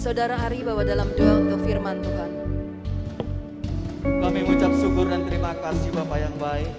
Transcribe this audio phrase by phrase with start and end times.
[0.00, 2.32] Saudara Ari bawa dalam doa untuk firman Tuhan.
[4.00, 6.72] Kami mengucap syukur dan terima kasih Bapak yang baik.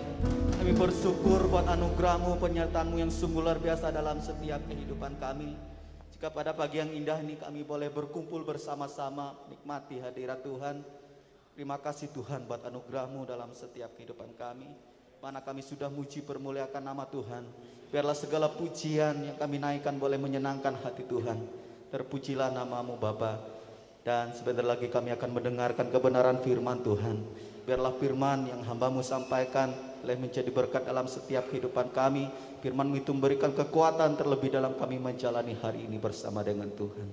[0.57, 5.54] Kami bersyukur buat anugerahmu, penyertaanmu yang sungguh luar biasa dalam setiap kehidupan kami.
[6.18, 10.81] Jika pada pagi yang indah ini kami boleh berkumpul bersama-sama, nikmati hadirat Tuhan.
[11.53, 14.65] Terima kasih Tuhan buat anugerahmu dalam setiap kehidupan kami.
[15.22, 17.45] Mana kami sudah muji permuliakan nama Tuhan.
[17.94, 21.70] Biarlah segala pujian yang kami naikkan boleh menyenangkan hati Tuhan.
[21.91, 23.35] Terpujilah namamu Bapa.
[24.02, 27.22] Dan sebentar lagi kami akan mendengarkan kebenaran firman Tuhan.
[27.67, 29.70] Biarlah firman yang hambamu sampaikan
[30.02, 32.31] boleh menjadi berkat dalam setiap kehidupan kami.
[32.64, 37.12] Firman itu memberikan kekuatan terlebih dalam kami menjalani hari ini bersama dengan Tuhan.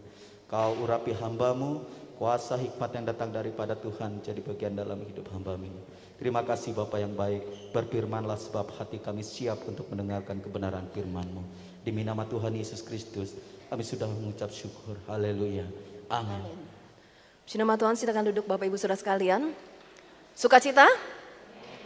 [0.48, 1.84] Kau urapi hambamu,
[2.16, 5.82] kuasa hikmat yang datang daripada Tuhan jadi bagian dalam hidup hambamu ini.
[6.16, 11.42] Terima kasih Bapak yang baik, berfirmanlah sebab hati kami siap untuk mendengarkan kebenaran firman-Mu.
[11.84, 14.96] Demi nama Tuhan Yesus Kristus, kami sudah mengucap syukur.
[15.04, 15.68] Haleluya.
[16.08, 16.40] Amin.
[17.44, 19.52] Puji nama Tuhan, silakan duduk Bapak Ibu Saudara sekalian.
[20.32, 20.88] Sukacita?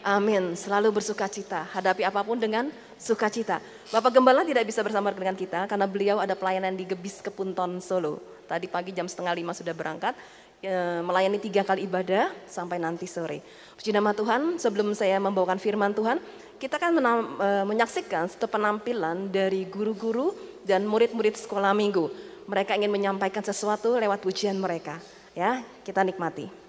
[0.02, 0.54] Amin.
[0.54, 1.66] Selalu bersukacita.
[1.74, 3.58] Hadapi apa pun dengan sukacita.
[3.90, 8.22] Bapak Gembala tidak bisa bersama dengan kita karena beliau ada pelayanan di Gebis Kepunton Solo.
[8.46, 10.14] Tadi pagi jam setengah lima sudah berangkat.
[10.62, 13.42] e, melayani tiga kali ibadah sampai nanti sore.
[13.74, 16.22] Puji nama Tuhan, sebelum saya membawakan firman Tuhan,
[16.62, 22.10] kita akan menam- e, menyaksikan satu penampilan dari guru-guru dan murid-murid sekolah minggu.
[22.46, 24.98] Mereka ingin menyampaikan sesuatu lewat pujian mereka.
[25.32, 26.61] Ya, kita nikmati.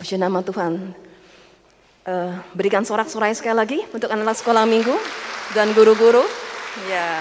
[0.00, 0.96] Puji nama Tuhan.
[2.08, 4.96] uh, berikan sorak-sorai sekali lagi untuk anak-anak sekolah minggu
[5.52, 6.24] dan guru-guru.
[6.88, 7.20] Ya,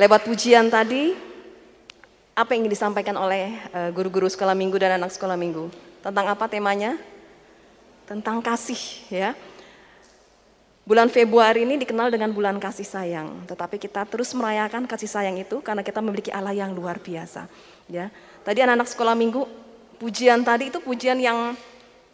[0.00, 1.12] lewat pujian tadi,
[2.32, 5.68] apa yang disampaikan oleh uh, guru-guru sekolah minggu dan anak sekolah minggu?
[6.00, 6.96] Tentang apa temanya?
[8.08, 8.80] Tentang kasih,
[9.12, 9.36] ya.
[10.88, 15.60] Bulan Februari ini dikenal dengan bulan kasih sayang, tetapi kita terus merayakan kasih sayang itu
[15.60, 17.46] karena kita memiliki Allah yang luar biasa.
[17.86, 18.08] Ya,
[18.42, 19.44] tadi anak-anak sekolah minggu
[20.00, 21.52] pujian tadi itu pujian yang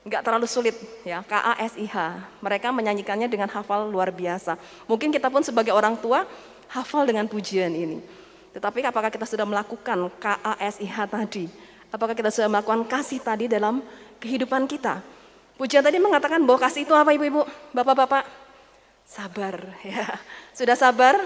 [0.06, 0.74] nggak terlalu sulit
[1.06, 1.96] ya K A S I H.
[2.42, 4.58] Mereka menyanyikannya dengan hafal luar biasa.
[4.90, 6.26] Mungkin kita pun sebagai orang tua
[6.66, 8.02] hafal dengan pujian ini.
[8.50, 11.46] Tetapi apakah kita sudah melakukan K A S I H tadi?
[11.94, 13.82] Apakah kita sudah melakukan kasih tadi dalam
[14.18, 14.98] kehidupan kita?
[15.56, 18.26] Pujian tadi mengatakan bahwa kasih itu apa ibu-ibu, bapak-bapak?
[19.06, 19.54] Sabar
[19.86, 20.18] ya.
[20.52, 21.16] Sudah sabar?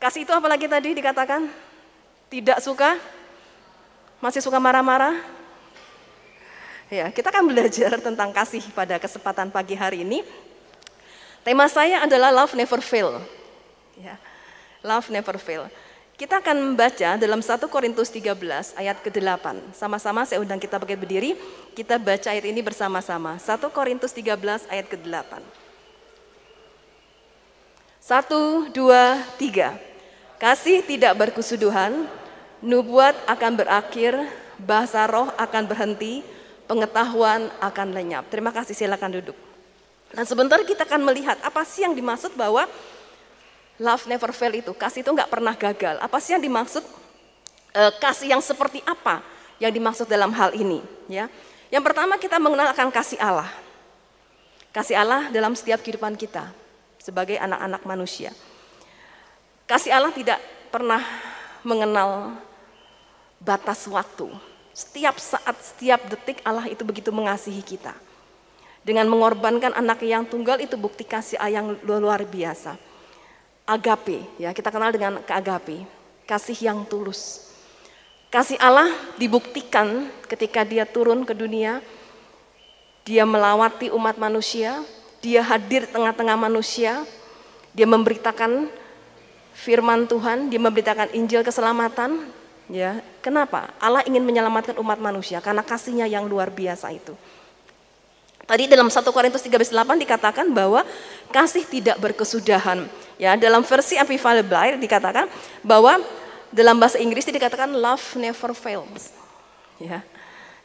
[0.00, 1.50] Kasih itu apalagi tadi dikatakan?
[2.30, 3.19] Tidak suka?
[4.20, 5.16] Masih suka marah-marah?
[6.92, 10.20] Ya, kita akan belajar tentang kasih pada kesempatan pagi hari ini.
[11.40, 13.16] Tema saya adalah love never fail.
[13.96, 14.20] Ya.
[14.84, 15.72] Love never fail.
[16.20, 19.72] Kita akan membaca dalam 1 Korintus 13 ayat ke-8.
[19.72, 21.32] Sama-sama saya undang kita pakai berdiri,
[21.72, 23.40] kita baca ayat ini bersama-sama.
[23.40, 25.40] 1 Korintus 13 ayat ke-8.
[28.04, 29.80] Satu, dua, tiga.
[30.36, 32.04] Kasih tidak berkesuduhan,
[32.60, 34.16] nubuat akan berakhir,
[34.60, 36.20] bahasa roh akan berhenti,
[36.68, 38.28] pengetahuan akan lenyap.
[38.28, 39.36] Terima kasih, silakan duduk.
[40.10, 42.66] Dan sebentar kita akan melihat apa sih yang dimaksud bahwa
[43.80, 45.96] love never fail itu, kasih itu nggak pernah gagal.
[46.02, 46.82] Apa sih yang dimaksud
[47.72, 49.22] e, kasih yang seperti apa
[49.62, 50.82] yang dimaksud dalam hal ini?
[51.06, 51.30] Ya,
[51.70, 53.48] yang pertama kita mengenal akan kasih Allah.
[54.74, 56.50] Kasih Allah dalam setiap kehidupan kita
[56.98, 58.30] sebagai anak-anak manusia.
[59.66, 60.38] Kasih Allah tidak
[60.74, 61.02] pernah
[61.62, 62.38] mengenal
[63.40, 64.28] batas waktu.
[64.70, 67.96] Setiap saat, setiap detik Allah itu begitu mengasihi kita.
[68.80, 72.76] Dengan mengorbankan anak yang tunggal itu bukti kasih yang luar biasa.
[73.68, 75.84] Agape, ya kita kenal dengan keagape,
[76.24, 77.50] kasih yang tulus.
[78.30, 78.88] Kasih Allah
[79.18, 81.82] dibuktikan ketika dia turun ke dunia,
[83.02, 84.86] dia melawati umat manusia,
[85.18, 87.04] dia hadir tengah-tengah manusia,
[87.74, 88.70] dia memberitakan
[89.52, 92.30] firman Tuhan, dia memberitakan Injil keselamatan.
[92.70, 93.74] Ya, kenapa?
[93.82, 97.18] Allah ingin menyelamatkan umat manusia karena kasihnya yang luar biasa itu.
[98.46, 100.86] Tadi dalam 1 Korintus 13:8 dikatakan bahwa
[101.34, 102.86] kasih tidak berkesudahan.
[103.18, 105.26] Ya, dalam versi Amplified Bible dikatakan
[105.66, 105.98] bahwa
[106.50, 109.14] dalam bahasa Inggris dikatakan love never fails.
[109.82, 110.06] Ya.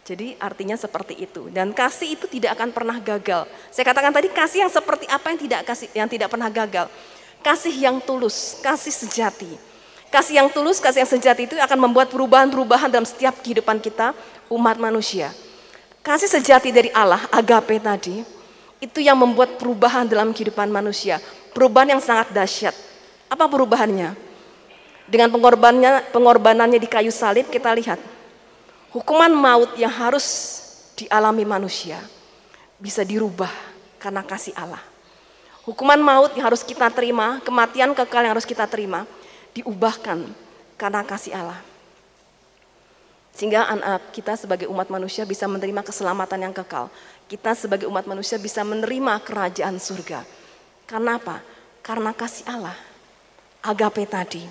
[0.06, 3.50] Jadi artinya seperti itu dan kasih itu tidak akan pernah gagal.
[3.74, 6.86] Saya katakan tadi kasih yang seperti apa yang tidak kasih yang tidak pernah gagal.
[7.42, 9.75] Kasih yang tulus, kasih sejati.
[10.14, 14.16] Kasih yang tulus, kasih yang sejati itu akan membuat perubahan-perubahan dalam setiap kehidupan kita
[14.50, 15.34] umat manusia.
[16.06, 18.22] Kasih sejati dari Allah, agape tadi,
[18.80, 21.18] itu yang membuat perubahan dalam kehidupan manusia.
[21.52, 22.76] Perubahan yang sangat dahsyat.
[23.28, 24.14] Apa perubahannya?
[25.10, 28.02] Dengan pengorbanannya, pengorbanannya di kayu salib kita lihat
[28.96, 30.24] Hukuman maut yang harus
[30.96, 32.00] dialami manusia
[32.80, 33.52] bisa dirubah
[34.00, 34.80] karena kasih Allah.
[35.68, 39.04] Hukuman maut yang harus kita terima, kematian kekal yang harus kita terima,
[39.56, 40.28] diubahkan
[40.76, 41.60] karena kasih Allah.
[43.36, 46.88] Sehingga anak kita sebagai umat manusia bisa menerima keselamatan yang kekal.
[47.28, 50.24] Kita sebagai umat manusia bisa menerima kerajaan surga.
[50.88, 51.42] Karena apa?
[51.84, 52.78] Karena kasih Allah.
[53.66, 54.44] Agape tadi.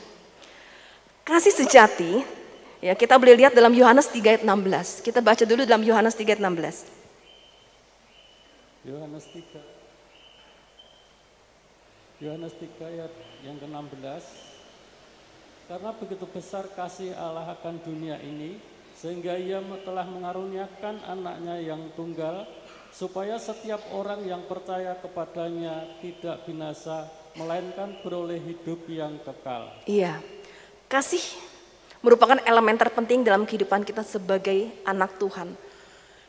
[1.25, 2.45] Kasih sejati
[2.85, 5.01] Ya, kita boleh lihat dalam Yohanes 3 ayat 16.
[5.01, 6.85] Kita baca dulu dalam Yohanes 3 ayat 16.
[8.85, 9.41] Yohanes 3
[12.21, 13.09] Yohanes 3 ayat
[13.41, 14.53] yang ke-16
[15.65, 18.61] Karena begitu besar kasih Allah akan dunia ini
[18.95, 22.45] sehingga ia telah mengaruniakan anaknya yang tunggal
[22.93, 29.73] supaya setiap orang yang percaya kepadanya tidak binasa melainkan beroleh hidup yang kekal.
[29.89, 30.23] Iya.
[30.87, 31.25] Kasih
[32.05, 35.57] merupakan elemen terpenting dalam kehidupan kita sebagai anak Tuhan.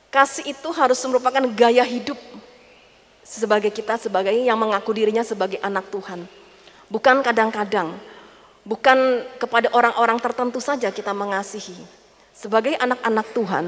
[0.09, 2.17] Kasih itu harus merupakan gaya hidup
[3.19, 6.23] sebagai kita sebagai yang mengaku dirinya sebagai anak Tuhan.
[6.87, 7.97] Bukan kadang-kadang,
[8.65, 11.77] bukan kepada orang-orang tertentu saja kita mengasihi.
[12.35, 13.65] Sebagai anak-anak Tuhan,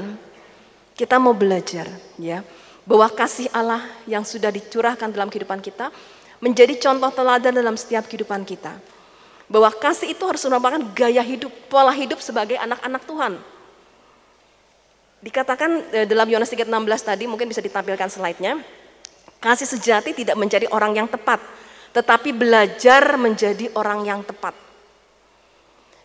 [0.92, 1.88] kita mau belajar
[2.20, 2.44] ya
[2.84, 5.88] bahwa kasih Allah yang sudah dicurahkan dalam kehidupan kita
[6.42, 8.76] menjadi contoh teladan dalam setiap kehidupan kita
[9.48, 13.32] bahwa kasih itu harus merupakan gaya hidup, pola hidup sebagai anak-anak Tuhan.
[15.24, 16.68] Dikatakan eh, dalam Yohanes 3:16
[17.00, 18.60] tadi, mungkin bisa ditampilkan slide-nya.
[19.40, 21.40] Kasih sejati tidak menjadi orang yang tepat,
[21.96, 24.67] tetapi belajar menjadi orang yang tepat.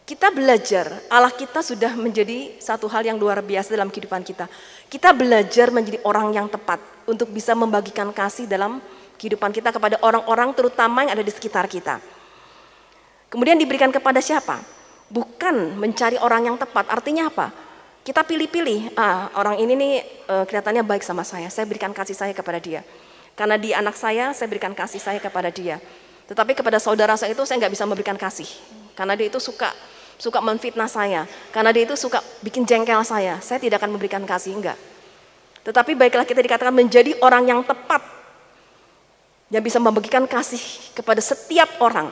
[0.04, 4.52] Kita belajar, Allah kita sudah menjadi satu hal yang luar biasa dalam kehidupan kita.
[4.92, 8.84] Kita belajar menjadi orang yang tepat untuk bisa membagikan kasih dalam
[9.16, 12.04] kehidupan kita kepada orang-orang terutama yang ada di sekitar kita.
[13.32, 14.60] Kemudian diberikan kepada siapa?
[15.08, 16.84] Bukan mencari orang yang tepat.
[16.92, 17.56] Artinya apa?
[18.04, 19.94] Kita pilih-pilih, ah, orang ini nih
[20.28, 22.84] uh, kelihatannya baik sama saya, saya berikan kasih saya kepada dia.
[23.40, 25.80] Karena dia anak saya, saya berikan kasih saya kepada dia.
[26.28, 28.83] Tetapi kepada saudara saya itu saya nggak bisa memberikan kasih.
[28.94, 29.74] Karena dia itu suka
[30.24, 34.56] suka memfitnah saya, karena dia itu suka bikin jengkel saya, saya tidak akan memberikan kasih,
[34.56, 34.80] enggak.
[35.68, 38.04] Tetapi baiklah kita dikatakan menjadi orang yang tepat,
[39.52, 40.62] yang bisa membagikan kasih
[40.96, 42.12] kepada setiap orang.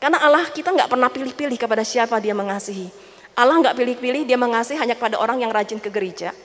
[0.00, 2.90] Karena Allah kita nggak pernah pilih-pilih kepada siapa dia mengasihi.
[3.32, 6.36] Allah nggak pilih-pilih dia mengasihi hanya kepada orang yang rajin ke gereja.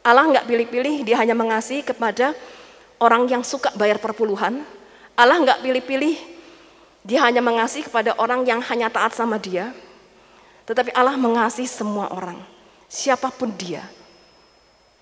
[0.00, 2.32] Allah nggak pilih-pilih dia hanya mengasihi kepada
[3.02, 4.62] orang yang suka bayar perpuluhan.
[5.16, 6.39] Allah nggak pilih-pilih
[7.00, 9.72] dia hanya mengasihi kepada orang yang hanya taat sama dia.
[10.68, 12.36] Tetapi Allah mengasihi semua orang,
[12.86, 13.82] siapa pun dia.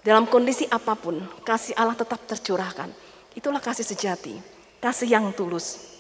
[0.01, 2.89] Dalam kondisi apa pun, kasih Allah tetap tercurahkan.
[3.35, 4.39] Itulah kasih sejati,
[4.81, 5.99] kasih yang tulus.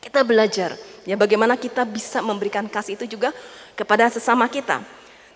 [0.00, 3.34] Kita belajar ya bagaimana kita bisa memberikan kasih itu juga
[3.76, 4.80] kepada sesama kita.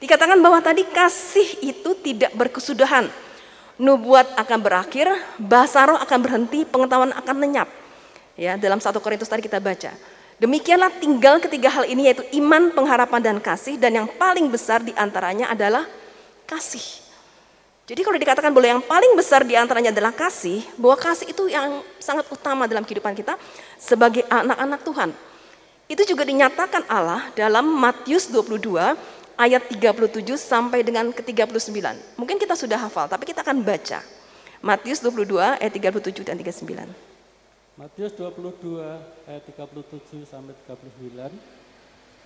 [0.01, 3.09] Dikatakan bahwa tadi kasih itu tidak berkesudahan.
[3.75, 7.69] Nubuat akan berakhir, bahasa roh akan berhenti, pengetahuan akan lenyap.
[8.35, 9.95] Ya, dalam satu Korintus tadi kita baca.
[10.43, 13.79] Demikianlah tinggal ketiga hal ini yaitu iman, pengharapan, dan kasih.
[13.79, 15.87] Dan yang paling besar di antaranya adalah
[16.43, 16.83] kasih.
[17.85, 21.85] Jadi kalau dikatakan boleh yang paling besar di antaranya adalah kasih, bahwa kasih itu yang
[22.01, 23.39] sangat utama dalam kehidupan kita
[23.77, 25.11] sebagai anak-anak Tuhan.
[25.87, 28.75] Itu juga dinyatakan Allah dalam Matius 22
[29.37, 31.61] ayat 37 sampai dengan ke-39.
[32.17, 34.01] Mungkin kita sudah hafal, tapi kita akan baca.
[34.65, 37.14] Matius 22 ayat 37 dan 39.
[37.75, 38.87] Matius 22
[39.27, 41.27] ayat 37 sampai 39.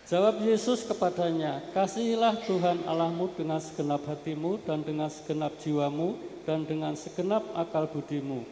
[0.04, 6.92] Jawab Yesus kepadanya, "Kasihilah Tuhan Allahmu dengan segenap hatimu dan dengan segenap jiwamu dan dengan
[7.00, 8.44] segenap akal budimu."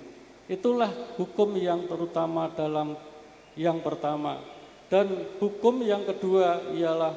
[0.49, 0.88] Itulah
[1.21, 2.97] hukum yang terutama dalam
[3.61, 4.41] yang pertama.
[4.88, 7.12] Dan hukum yang kedua ialah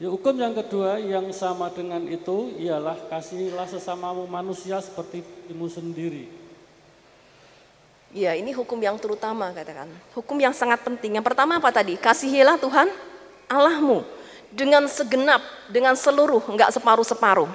[0.00, 6.43] ya, hukum yang kedua yang sama dengan itu ialah kasihilah sesamamu manusia seperti dirimu sendiri.
[8.14, 9.90] Ya, ini hukum yang terutama katakan.
[10.14, 11.18] Hukum yang sangat penting.
[11.18, 11.98] Yang pertama apa tadi?
[11.98, 12.86] Kasihilah Tuhan
[13.50, 14.06] Allahmu
[14.54, 17.50] dengan segenap, dengan seluruh, enggak separuh-separuh.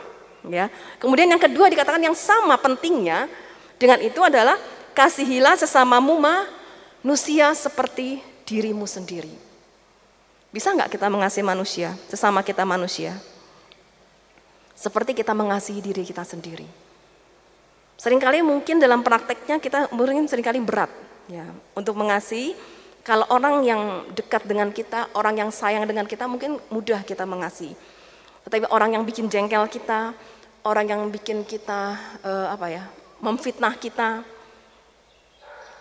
[0.51, 0.67] Ya.
[0.99, 3.31] Kemudian yang kedua dikatakan yang sama pentingnya
[3.79, 4.59] dengan itu adalah
[4.91, 9.31] kasihilah sesamamu manusia seperti dirimu sendiri.
[10.51, 13.15] Bisa enggak kita mengasihi manusia, sesama kita manusia?
[14.75, 16.67] Seperti kita mengasihi diri kita sendiri.
[17.99, 20.87] Seringkali mungkin dalam prakteknya kita mungkin sering kali berat
[21.27, 21.43] ya
[21.75, 22.55] untuk mengasihi.
[23.03, 23.81] Kalau orang yang
[24.15, 27.75] dekat dengan kita, orang yang sayang dengan kita mungkin mudah kita mengasihi.
[28.47, 30.15] Tetapi orang yang bikin jengkel kita,
[30.63, 32.83] orang yang bikin kita uh, apa ya,
[33.19, 34.23] memfitnah kita,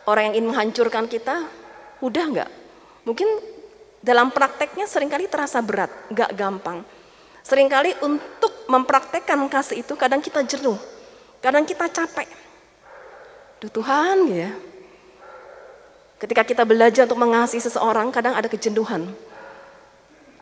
[0.09, 1.47] orang yang ingin menghancurkan kita,
[2.01, 2.51] mudah nggak?
[3.05, 3.29] Mungkin
[4.01, 6.81] dalam prakteknya sering kali terasa berat, nggak gampang.
[7.45, 10.79] Seringkali untuk mempraktekkan kasih itu kadang kita jenuh,
[11.39, 12.29] Kadang kita capek.
[13.63, 14.51] Duh Tuhan ya.
[16.19, 19.07] Ketika kita belajar untuk mengasihi seseorang, kadang ada kejenuhan.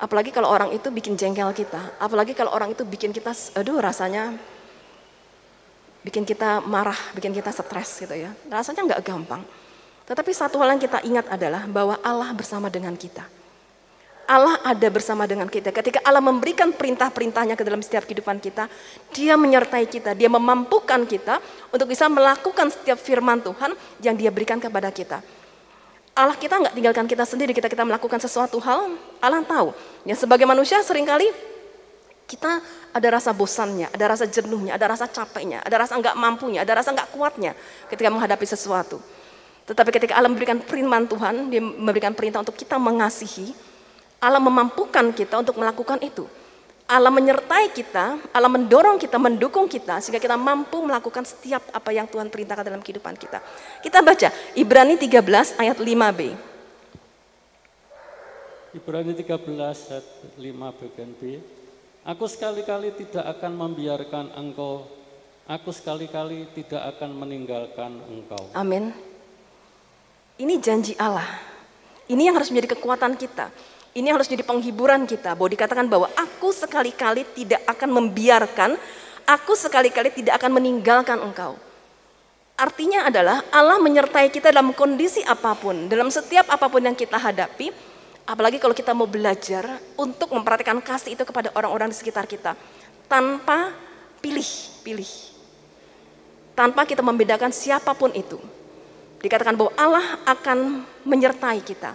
[0.00, 1.96] Apalagi kalau orang itu bikin jengkel kita.
[2.00, 4.36] Apalagi kalau orang itu bikin kita, aduh rasanya
[6.00, 8.32] bikin kita marah, bikin kita stres gitu ya.
[8.48, 9.44] Rasanya nggak gampang.
[10.08, 13.35] Tetapi satu hal yang kita ingat adalah bahwa Allah bersama dengan kita.
[14.26, 15.70] Allah ada bersama dengan kita.
[15.70, 18.66] Ketika Allah memberikan perintah-perintahnya ke dalam setiap kehidupan kita,
[19.14, 21.38] dia menyertai kita, dia memampukan kita
[21.70, 25.22] untuk bisa melakukan setiap firman Tuhan yang dia berikan kepada kita.
[26.16, 29.70] Allah kita nggak tinggalkan kita sendiri, kita kita melakukan sesuatu hal, Allah tahu.
[30.02, 31.28] Ya sebagai manusia sering kali
[32.26, 32.58] kita
[32.90, 36.90] ada rasa bosannya, ada rasa jenuhnya, ada rasa capeknya, ada rasa nggak mampunya, ada rasa
[36.90, 37.54] nggak kuatnya
[37.86, 38.98] ketika menghadapi sesuatu.
[39.66, 43.52] Tetapi ketika Allah memberikan firman Tuhan, dia memberikan perintah untuk kita mengasihi,
[44.26, 46.26] Allah memampukan kita untuk melakukan itu.
[46.86, 52.10] Allah menyertai kita, Allah mendorong kita, mendukung kita sehingga kita mampu melakukan setiap apa yang
[52.10, 53.38] Tuhan perintahkan dalam kehidupan kita.
[53.82, 56.20] Kita baca Ibrani 13 ayat 5b.
[58.74, 59.46] Ibrani 13
[59.94, 60.06] ayat
[60.38, 61.38] 5 bagian B.
[62.06, 64.86] Aku sekali-kali tidak akan membiarkan engkau,
[65.50, 68.46] aku sekali-kali tidak akan meninggalkan engkau.
[68.54, 68.94] Amin.
[70.38, 71.26] Ini janji Allah.
[72.06, 73.50] Ini yang harus menjadi kekuatan kita.
[73.96, 78.76] Ini harus jadi penghiburan kita bahwa dikatakan bahwa aku sekali-kali tidak akan membiarkan,
[79.24, 81.56] aku sekali-kali tidak akan meninggalkan engkau.
[82.60, 87.16] Artinya adalah Allah menyertai kita dalam kondisi apa pun, dalam setiap apa pun yang kita
[87.16, 87.72] hadapi,
[88.26, 92.58] Apalagi kalau kita mau belajar untuk memperhatikan kasih itu kepada orang-orang di sekitar kita
[93.06, 93.70] tanpa
[94.18, 94.50] pilih,
[94.82, 95.06] pilih.
[96.58, 98.42] Tanpa kita membedakan siapa pun itu.
[99.22, 101.94] Dikatakan bahwa Allah akan menyertai kita.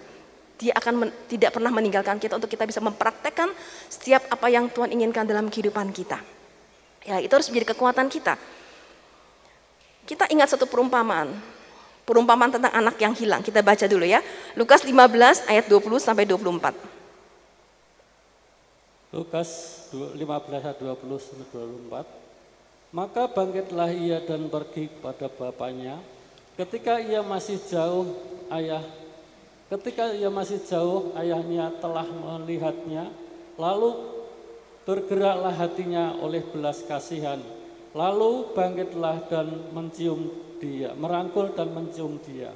[0.61, 3.49] Dia akan men, tidak pernah meninggalkan kita untuk kita bisa mempraktekkan
[3.89, 6.21] setiap apa yang Tuhan inginkan dalam kehidupan kita.
[7.01, 8.37] Ya, itu harus menjadi kekuatan kita.
[10.05, 11.33] Kita ingat satu perumpamaan.
[12.05, 13.41] Perumpamaan tentang anak yang hilang.
[13.41, 14.21] Kita baca dulu ya.
[14.53, 16.77] Lukas 15 ayat 20 sampai 24.
[19.17, 19.49] Lukas
[19.89, 20.21] 15
[20.61, 22.05] ayat 20 sampai 24.
[22.91, 25.97] Maka bangkitlah ia dan pergi kepada bapaknya.
[26.59, 28.11] Ketika ia masih jauh,
[28.51, 28.83] ayah
[29.71, 33.07] Ketika ia masih jauh, ayahnya telah melihatnya,
[33.55, 34.19] lalu
[34.83, 37.39] bergeraklah hatinya oleh belas kasihan.
[37.95, 40.27] Lalu bangkitlah dan mencium
[40.59, 42.51] dia, merangkul dan mencium dia.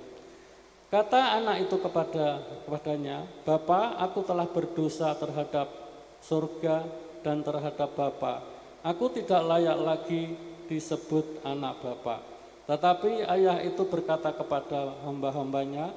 [0.92, 5.72] Kata anak itu kepada kepadanya, Bapa, aku telah berdosa terhadap
[6.20, 6.84] surga
[7.24, 8.44] dan terhadap Bapa.
[8.84, 10.36] Aku tidak layak lagi
[10.68, 12.20] disebut anak Bapa.
[12.68, 15.96] Tetapi ayah itu berkata kepada hamba-hambanya,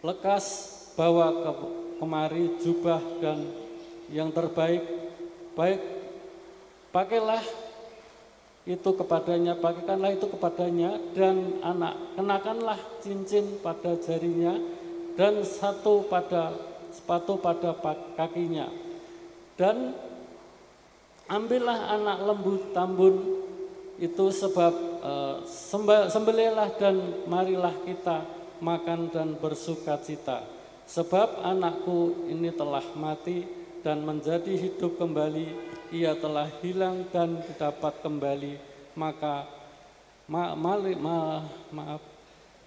[0.00, 0.44] lekas
[0.96, 1.52] bawa ke,
[2.00, 3.44] kemari jubah dan
[4.10, 4.82] yang terbaik,
[5.54, 5.80] baik
[6.90, 7.44] pakailah
[8.68, 14.56] itu kepadanya, pakaikanlah itu kepadanya dan anak kenakanlah cincin pada jarinya
[15.16, 16.52] dan satu pada
[16.92, 17.72] sepatu pada
[18.18, 18.68] kakinya.
[19.56, 19.92] Dan
[21.28, 23.16] ambillah anak lembu tambun
[24.00, 24.72] itu sebab
[25.04, 25.12] e,
[26.08, 26.96] sembelihlah dan
[27.28, 30.44] marilah kita makan dan bersuka cita.
[30.86, 33.46] Sebab anakku ini telah mati
[33.80, 38.54] dan menjadi hidup kembali ia telah hilang dan dapat kembali
[38.94, 39.46] maka
[40.30, 41.16] ma, ma, ma,
[41.74, 42.02] maaf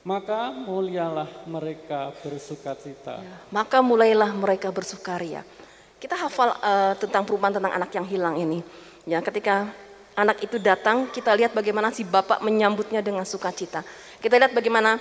[0.04, 3.24] maka mulialah mereka bersukacita.
[3.24, 5.48] Ya, maka mulailah mereka bersukaria.
[5.96, 8.60] Kita hafal uh, tentang perubahan tentang anak yang hilang ini.
[9.08, 9.72] Ya, ketika
[10.20, 13.88] anak itu datang, kita lihat bagaimana si bapak menyambutnya dengan sukacita.
[14.20, 15.00] Kita lihat bagaimana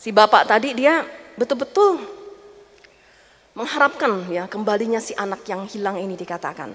[0.00, 1.04] si bapak tadi dia
[1.36, 2.00] betul-betul
[3.52, 6.72] mengharapkan ya kembalinya si anak yang hilang ini dikatakan.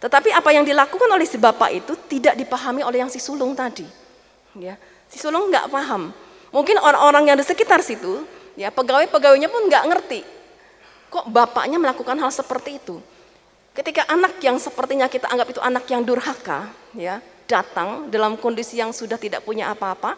[0.00, 3.84] Tetapi apa yang dilakukan oleh si bapak itu tidak dipahami oleh yang si sulung tadi.
[4.56, 4.80] Ya,
[5.12, 6.12] si sulung nggak paham.
[6.52, 8.24] Mungkin orang-orang yang di sekitar situ,
[8.54, 10.20] ya pegawai-pegawainya pun nggak ngerti.
[11.10, 13.00] Kok bapaknya melakukan hal seperti itu?
[13.74, 17.18] Ketika anak yang sepertinya kita anggap itu anak yang durhaka, ya
[17.50, 20.14] datang dalam kondisi yang sudah tidak punya apa-apa,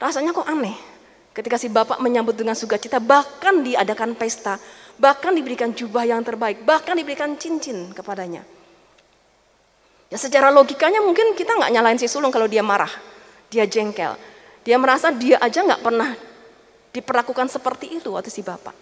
[0.00, 0.97] rasanya kok aneh.
[1.38, 4.58] Ketika si bapak menyambut dengan sukacita, bahkan diadakan pesta,
[4.98, 8.42] bahkan diberikan jubah yang terbaik, bahkan diberikan cincin kepadanya.
[10.10, 12.90] Ya secara logikanya mungkin kita nggak nyalain si sulung kalau dia marah,
[13.54, 14.18] dia jengkel.
[14.66, 16.18] Dia merasa dia aja nggak pernah
[16.90, 18.74] diperlakukan seperti itu waktu si bapak.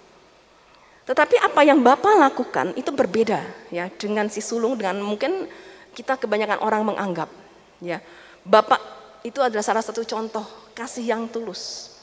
[1.06, 5.44] Tetapi apa yang bapak lakukan itu berbeda ya dengan si sulung dengan mungkin
[5.92, 7.30] kita kebanyakan orang menganggap
[7.78, 8.02] ya
[8.44, 8.78] bapak
[9.24, 10.44] itu adalah salah satu contoh
[10.76, 11.95] kasih yang tulus,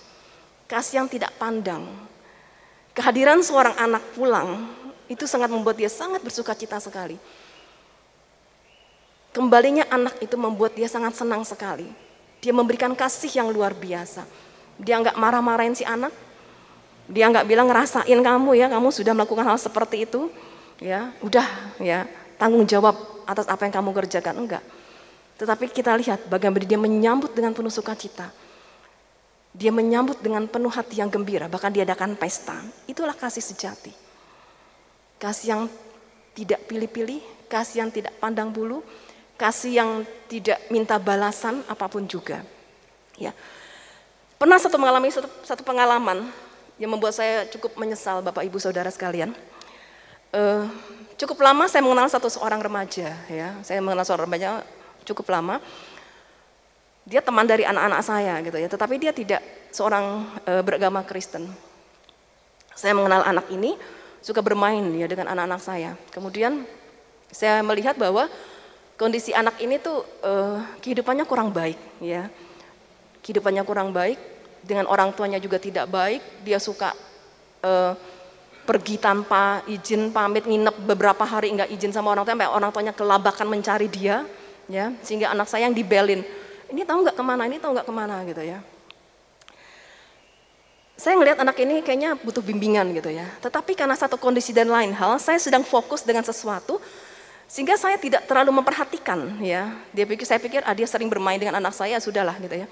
[0.73, 1.85] kasih yang tidak pandang.
[2.97, 4.73] Kehadiran seorang anak pulang
[5.05, 7.21] itu sangat membuat dia sangat bersuka cita sekali.
[9.33, 11.85] Kembalinya anak itu membuat dia sangat senang sekali.
[12.41, 14.25] Dia memberikan kasih yang luar biasa.
[14.81, 16.13] Dia nggak marah-marahin si anak.
[17.05, 20.29] Dia nggak bilang ngerasain kamu ya, kamu sudah melakukan hal seperti itu.
[20.81, 21.45] Ya, udah
[21.81, 22.97] ya, tanggung jawab
[23.29, 24.63] atas apa yang kamu kerjakan enggak.
[25.37, 28.42] Tetapi kita lihat bagaimana dia menyambut dengan penuh sukacita.
[29.53, 32.57] Dia menyambut dengan penuh hati yang gembira, bahkan diadakan pesta.
[32.89, 33.93] Itulah kasih sejati.
[35.21, 35.63] Kasih yang
[36.33, 38.81] tidak pilih-pilih, kasih yang tidak pandang bulu,
[39.37, 39.91] kasih yang
[40.25, 42.41] tidak minta balasan apa pun juga.
[43.13, 43.29] Ya.
[44.41, 46.27] Pernah satu mengalami satu, satu pengalaman
[46.81, 49.37] yang membuat saya cukup menyesal Bapak Ibu Saudara sekalian.
[50.33, 50.65] Uh,
[51.13, 53.53] cukup lama saya mengenal satu seorang remaja ya.
[53.61, 54.65] Saya mengenal seorang remaja
[55.05, 55.61] cukup lama.
[57.03, 59.43] Dia teman dari anak-anak saya gitu ya, tetapi dia tidak
[59.75, 61.51] seorang uh, beragama Kristen.
[62.73, 63.75] Saya mengenal anak ini
[64.23, 65.99] suka bermain ya dengan anak-anak saya.
[66.15, 66.63] Kemudian
[67.33, 68.29] saya melihat bahwa
[68.93, 72.29] kondisi anak ini tuh uh, kehidupannya kurang baik ya
[73.25, 74.15] kehidupannya kurang baik
[74.63, 76.93] dengan orang tuanya juga tidak baik dia suka
[77.65, 77.97] uh,
[78.63, 82.93] pergi tanpa izin pamit nginep beberapa hari nggak izin sama orang tua sampai orang tuanya
[82.95, 84.23] kelabakan mencari dia
[84.71, 86.23] ya sehingga anak saya yang dibelin
[86.73, 88.59] ini tahu nggak ke mana ini tahu nggak ke mana gitu ya
[91.03, 93.27] saya ngelihat anak ini kayaknya butuh bimbingan gitu ya.
[93.43, 96.79] Tetapi karena satu kondisi dan lain hal, saya sedang fokus dengan sesuatu
[97.43, 99.73] sehingga saya tidak terlalu memperhatikan ya.
[99.91, 102.67] Dia pikir saya pikir ah dia sering bermain dengan anak saya sudahlah gitu ya.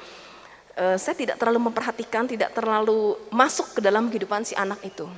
[0.80, 5.12] E, saya tidak terlalu memperhatikan, tidak terlalu masuk ke dalam kehidupan si anak itu.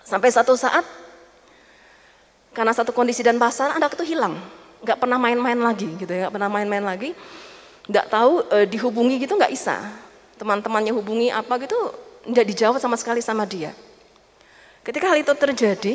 [0.00, 0.88] Sampai satu saat
[2.56, 4.40] karena satu kondisi dan pasangan anak itu hilang,
[4.80, 7.12] nggak pernah main-main lagi gitu ya, nggak pernah main-main lagi,
[7.88, 9.78] nggak tahu e, dihubungi gitu nggak bisa.
[10.38, 11.76] Teman-temannya hubungi apa gitu
[12.26, 13.74] nggak dijawab sama sekali sama dia.
[14.82, 15.94] Ketika hal itu terjadi,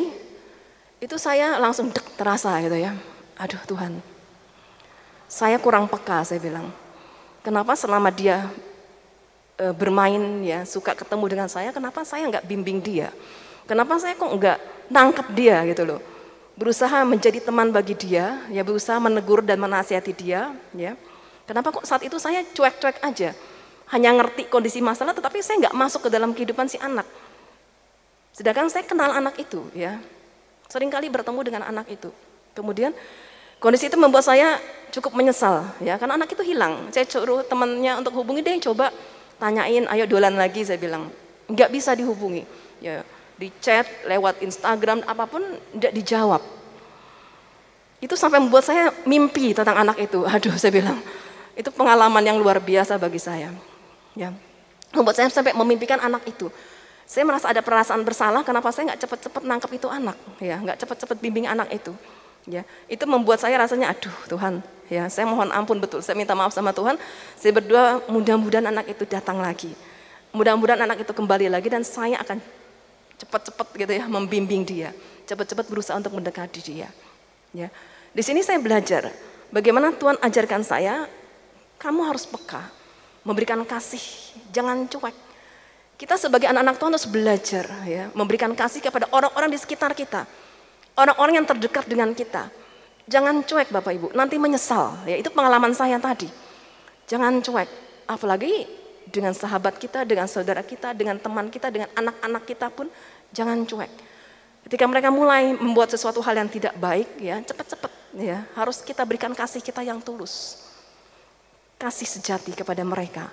[1.04, 2.96] itu saya langsung dek terasa gitu ya.
[3.38, 4.00] Aduh Tuhan,
[5.28, 6.72] saya kurang peka saya bilang.
[7.44, 8.48] Kenapa selama dia
[9.56, 13.12] e, bermain ya suka ketemu dengan saya, kenapa saya nggak bimbing dia?
[13.68, 14.60] Kenapa saya kok nggak
[14.92, 16.02] nangkep dia gitu loh?
[16.58, 20.98] berusaha menjadi teman bagi dia, ya berusaha menegur dan menasihati dia, ya.
[21.48, 23.32] Kenapa kok saat itu saya cuek-cuek aja,
[23.96, 27.08] hanya ngerti kondisi masalah, tetapi saya nggak masuk ke dalam kehidupan si anak.
[28.36, 29.98] Sedangkan saya kenal anak itu, ya,
[30.68, 32.12] sering kali bertemu dengan anak itu.
[32.52, 32.92] Kemudian
[33.64, 34.60] kondisi itu membuat saya
[34.92, 36.92] cukup menyesal, ya, karena anak itu hilang.
[36.92, 38.92] Saya suruh temannya untuk hubungi dia, coba
[39.40, 41.08] tanyain, ayo dolan lagi, saya bilang,
[41.48, 42.44] nggak bisa dihubungi,
[42.84, 43.08] ya
[43.38, 45.42] di chat, lewat Instagram, apa pun
[45.78, 46.42] tidak dijawab.
[48.02, 50.26] Itu sampai membuat saya mimpi tentang anak itu.
[50.34, 50.98] Aduh, saya bilang,
[51.58, 53.50] itu pengalaman yang luar biasa bagi saya.
[54.14, 54.30] Ya,
[54.94, 56.54] membuat saya sampai memimpikan anak itu.
[57.08, 61.18] Saya merasa ada perasaan bersalah, kenapa saya nggak cepat-cepat nangkep itu anak, ya, nggak cepat-cepat
[61.18, 61.96] bimbing anak itu.
[62.48, 66.56] Ya, itu membuat saya rasanya, aduh Tuhan, ya, saya mohon ampun betul, saya minta maaf
[66.56, 66.96] sama Tuhan.
[67.36, 69.72] Saya berdoa mudah-mudahan anak itu datang lagi.
[70.32, 72.40] Mudah-mudahan anak itu kembali lagi dan saya akan
[73.18, 74.94] cepat-cepat gitu ya membimbing dia,
[75.26, 76.88] cepat-cepat berusaha untuk mendekati dia.
[77.56, 77.72] Ya.
[78.12, 79.12] Di sini saya belajar
[79.50, 81.08] bagaimana Tuhan ajarkan saya,
[81.78, 82.66] kamu harus peka,
[83.22, 84.02] memberikan kasih,
[84.50, 85.16] jangan cuek.
[85.98, 90.30] Kita sebagai anak-anak Tuhan harus belajar ya, memberikan kasih kepada orang-orang di sekitar kita.
[90.98, 92.50] Orang-orang yang terdekat dengan kita.
[93.08, 95.08] Jangan cuek Bapak Ibu, nanti menyesal.
[95.10, 96.30] Ya, itu pengalaman saya tadi.
[97.08, 97.70] Jangan cuek,
[98.06, 98.68] apalagi
[99.08, 102.92] dengan sahabat kita, dengan saudara kita, dengan teman kita, dengan anak-anak kita pun
[103.32, 103.92] jangan cuek.
[104.68, 109.32] Ketika mereka mulai membuat sesuatu hal yang tidak baik, ya cepat-cepat ya harus kita berikan
[109.32, 110.67] kasih kita yang tulus,
[111.78, 113.30] kasih sejati kepada mereka.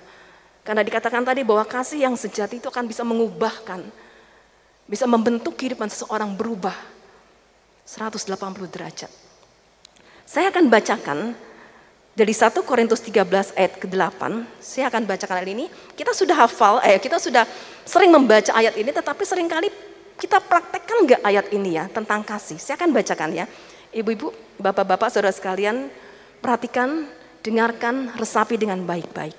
[0.65, 3.85] Karena dikatakan tadi bahwa kasih yang sejati itu akan bisa mengubahkan,
[4.89, 6.73] bisa membentuk kehidupan seseorang berubah
[7.85, 8.33] 180
[8.69, 9.11] derajat.
[10.25, 11.37] Saya akan bacakan
[12.17, 14.21] dari 1 Korintus 13 ayat ke-8,
[14.57, 15.65] saya akan bacakan ayat ini.
[15.93, 17.45] Kita sudah hafal, eh kita sudah
[17.85, 19.69] sering membaca ayat ini, tetapi sering kali
[20.17, 22.57] kita praktekkan enggak ayat ini ya, tentang kasih.
[22.57, 23.45] Saya akan bacakan ya.
[23.93, 25.93] Ibu-ibu, bapak-bapak, saudara sekalian,
[26.41, 27.05] perhatikan,
[27.45, 29.37] dengarkan, resapi dengan baik-baik.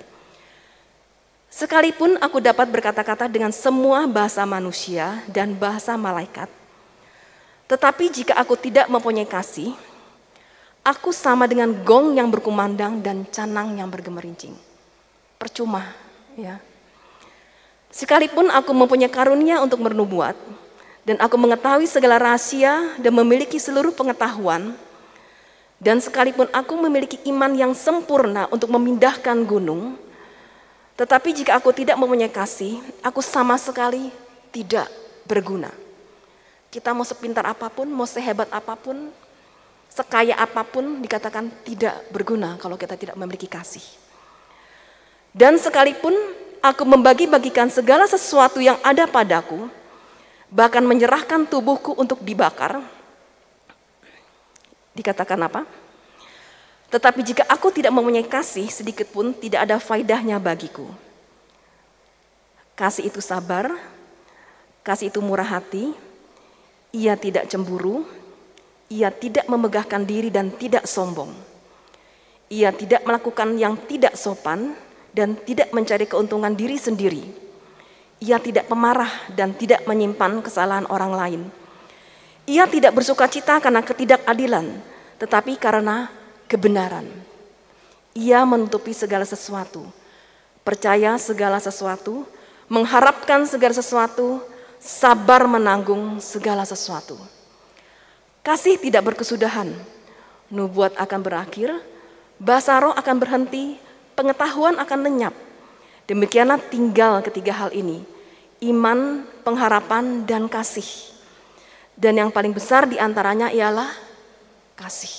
[1.51, 6.47] Sekalipun aku dapat berkata-kata dengan semua bahasa manusia dan bahasa malaikat,
[7.67, 9.75] tetapi jika aku tidak mempunyai kasih,
[10.87, 14.55] Aku sama dengan gong yang berkumandang dan canang yang bergemerincing.
[15.35, 15.83] Percuma,
[16.39, 16.63] ya.
[17.91, 20.39] Sekalipun aku mempunyai karunia untuk bernubuat,
[21.03, 24.79] dan aku mengetahui segala rahasia dan memiliki seluruh pengetahuan,
[25.77, 29.93] dan sekalipun aku memiliki iman yang sempurna untuk memindahkan gunung,
[30.97, 34.09] tetapi jika aku tidak mempunyai kasih, aku sama sekali
[34.49, 34.89] tidak
[35.29, 35.69] berguna.
[36.73, 39.13] Kita mau sepintar apa pun, mau sehebat apa pun,
[39.93, 43.85] sekaya apa pun dikatakan tidak berguna kalau kita tidak memiliki kasih.
[45.29, 46.17] Dan sekalipun
[46.65, 49.69] aku membagi-bagikan segala sesuatu yang ada padaku,
[50.49, 52.81] bahkan menyerahkan tubuhku untuk dibakar,
[54.97, 55.61] dikatakan apa?
[56.89, 60.87] Tetapi jika aku tidak mempunyai kasih sedikit pun tidak ada faidahnya bagiku.
[62.73, 63.75] Kasih itu sabar,
[64.81, 65.91] kasih itu murah hati,
[66.95, 68.07] ia tidak cemburu,
[68.87, 71.35] ia tidak memegahkan diri dan tidak sombong.
[72.47, 74.71] Ia tidak melakukan yang tidak sopan
[75.11, 77.27] dan tidak mencari keuntungan diri sendiri.
[78.23, 81.41] Ia tidak pemarah dan tidak menyimpan kesalahan orang lain.
[82.47, 84.79] Ia tidak bersuka cita karena ketidakadilan,
[85.19, 86.07] tetapi karena
[86.47, 87.03] kebenaran.
[88.15, 89.83] Ia menutupi segala sesuatu,
[90.63, 92.23] percaya segala sesuatu,
[92.71, 94.39] mengharapkan segala sesuatu,
[94.79, 97.19] sabar menanggung segala sesuatu.
[98.47, 99.75] Kasih tidak berkesudahan.
[100.47, 101.75] Nubuat akan berakhir,
[102.39, 103.75] bahasa roh akan berhenti,
[104.15, 105.35] pengetahuan akan lenyap.
[106.07, 108.07] Demikianlah tinggal ketiga hal ini,
[108.63, 111.16] iman, pengharapan, dan kasih.
[111.97, 113.89] Dan yang paling besar di antaranya ialah
[114.77, 115.09] kasih.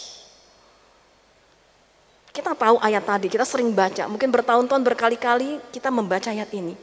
[2.31, 6.79] Kita tahu ayat tadi, kita sering baca, mungkin bertahun-tahun berkali-kali kita membaca ayat ini.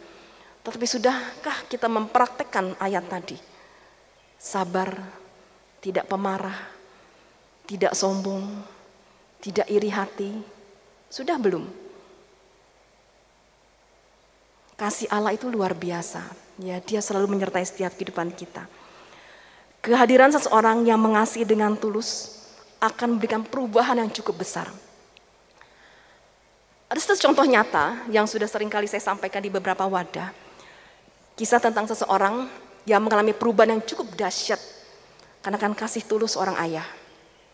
[0.67, 3.39] Tetapi sudahkah kita mempraktekkan ayat tadi?
[4.35, 4.99] Sabar,
[5.79, 6.59] tidak pemarah,
[7.63, 8.43] tidak sombong,
[9.39, 10.43] tidak iri hati.
[11.07, 11.63] Sudah belum?
[14.75, 16.19] Kasih Allah itu luar biasa.
[16.59, 18.67] Ya, dia selalu menyertai setiap kehidupan kita.
[19.85, 22.41] Kehadiran seseorang yang mengasihi dengan tulus
[22.81, 24.65] akan memberikan perubahan yang cukup besar.
[26.89, 30.33] Ada satu contoh nyata yang sudah sering kali saya sampaikan di beberapa wadah.
[31.37, 32.49] Kisah tentang seseorang
[32.89, 34.57] yang mengalami perubahan yang cukup dahsyat
[35.45, 36.87] karena kan kasih tulus seorang ayah.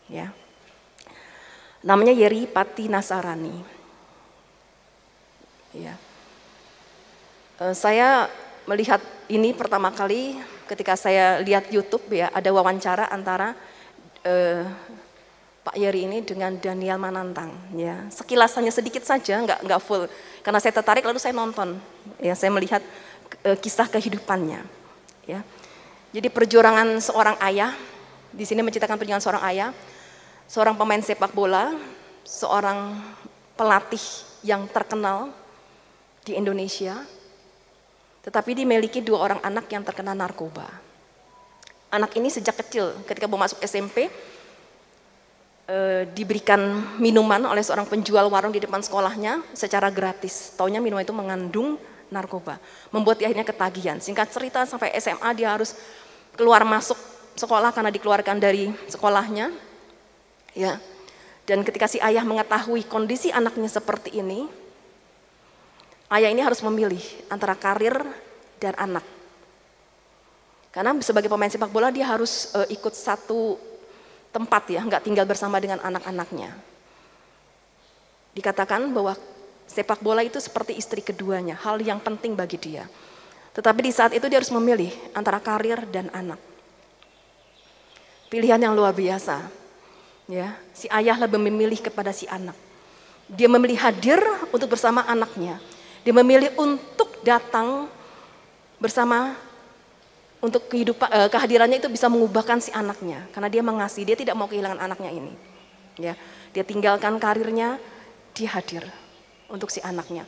[0.08, 0.32] Ya.
[1.84, 3.60] Namanya Yeri Pati Nasarani.
[5.76, 6.00] Ya.
[7.60, 8.32] Eh, saya
[8.64, 13.54] melihat ini pertama kali ketika saya lihat YouTube ya ada wawancara antara
[14.26, 14.64] uh,
[15.62, 18.10] Pak Yeri ini dengan Daniel Manantang ya.
[18.10, 20.10] Sekilas hanya sedikit saja nggak nggak full.
[20.42, 21.78] Karena saya tertarik lalu saya nonton
[22.18, 22.34] ya.
[22.34, 22.82] Saya melihat
[23.46, 24.66] uh, kisah kehidupannya
[25.26, 25.40] ya.
[26.12, 27.72] Jadi perjuangan seorang ayah
[28.34, 29.70] di sini menceritakan perjuangan seorang ayah
[30.48, 31.72] seorang pemain sepak bola
[32.24, 32.96] seorang
[33.54, 34.02] pelatih
[34.42, 35.30] yang terkenal
[36.26, 37.02] di Indonesia
[38.22, 40.70] tetapi dimiliki dua orang anak yang terkena narkoba
[41.92, 44.08] anak ini sejak kecil ketika mau masuk SMP
[45.68, 45.78] e,
[46.16, 46.58] diberikan
[46.96, 50.56] minuman oleh seorang penjual warung di depan sekolahnya secara gratis.
[50.56, 51.76] Taunya minuman itu mengandung
[52.08, 52.56] narkoba,
[52.88, 54.00] membuat dia akhirnya ketagihan.
[54.00, 55.76] Singkat cerita sampai SMA dia harus
[56.32, 56.96] keluar masuk
[57.36, 59.52] sekolah karena dikeluarkan dari sekolahnya.
[60.56, 60.80] Ya.
[61.42, 64.46] Dan ketika si ayah mengetahui kondisi anaknya seperti ini,
[66.12, 67.00] ayah ini harus memilih
[67.32, 67.96] antara karir
[68.60, 69.04] dan anak.
[70.72, 73.60] Karena sebagai pemain sepak bola dia harus uh, ikut satu
[74.32, 76.56] tempat ya, nggak tinggal bersama dengan anak-anaknya.
[78.32, 79.12] Dikatakan bahwa
[79.68, 82.88] sepak bola itu seperti istri keduanya, hal yang penting bagi dia.
[83.52, 86.40] Tetapi di saat itu dia harus memilih antara karir dan anak.
[88.32, 89.44] Pilihan yang luar biasa.
[90.24, 92.56] Ya, si ayah lebih memilih kepada si anak.
[93.28, 95.60] Dia memilih hadir untuk bersama anaknya.
[96.02, 97.86] Dia memilih untuk datang
[98.82, 99.38] bersama
[100.42, 103.30] untuk kehidupan uh, kehadirannya itu bisa mengubahkan si anaknya.
[103.30, 105.32] Karena dia mengasihi dia tidak mau kehilangan anaknya ini.
[105.96, 106.18] Ya
[106.50, 107.78] dia tinggalkan karirnya
[108.34, 108.90] dia hadir
[109.46, 110.26] untuk si anaknya.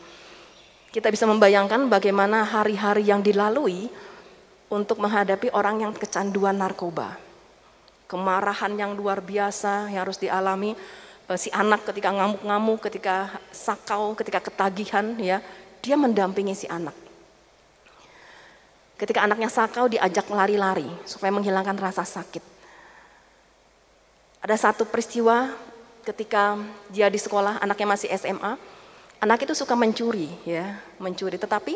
[0.95, 3.91] Kita bisa membayangkan bagaimana hari-hari yang dilalui
[4.71, 7.19] untuk menghadapi orang yang kecanduan narkoba.
[8.07, 10.79] Kemarahan yang luar biasa yang harus dialami
[11.27, 15.43] uh, si anak ketika ngamuk-ngamuk ketika sakau ketika ketagihan ya
[15.85, 17.05] dia mendampingi si anak
[18.95, 22.41] Ketika anaknya sakau diajak lari-lari supaya menghilangkan rasa sakit.
[24.39, 25.51] Ada satu peristiwa
[26.07, 26.55] ketika
[26.95, 28.55] dia di sekolah, anaknya masih SMA,
[29.19, 31.35] anak itu suka mencuri ya, mencuri.
[31.43, 31.75] Tetapi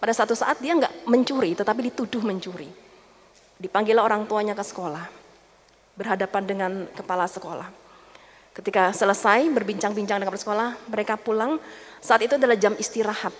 [0.00, 2.72] pada satu saat dia nggak mencuri, tetapi dituduh mencuri.
[3.60, 5.04] Dipanggil orang tuanya ke sekolah,
[6.00, 7.83] berhadapan dengan kepala sekolah.
[8.54, 11.58] Ketika selesai berbincang-bincang dengan sekolah, mereka pulang.
[11.98, 13.34] Saat itu adalah jam istirahat.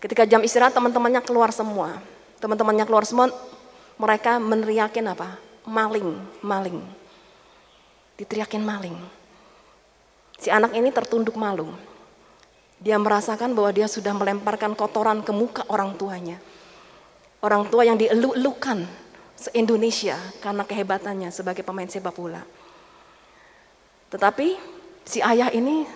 [0.00, 2.00] Ketika jam istirahat teman-temannya keluar semua.
[2.40, 3.28] Teman-temannya keluar semua,
[4.00, 5.36] mereka meneriakin apa?
[5.68, 6.80] Maling, maling.
[8.16, 8.96] Diteriakin maling.
[10.40, 11.68] Si anak ini tertunduk malu.
[12.80, 16.40] Dia merasakan bahwa dia sudah melemparkan kotoran ke muka orang tuanya.
[17.44, 18.88] Orang tua yang dieluk-elukan
[19.36, 22.40] se-Indonesia karena kehebatannya sebagai pemain sepak bola.
[24.10, 24.58] Tetapi
[25.06, 25.86] si ayah ini